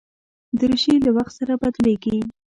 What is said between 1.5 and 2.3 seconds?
بدلېږي.